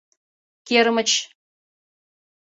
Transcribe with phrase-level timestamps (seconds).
[0.67, 1.11] КЕРМЫЧ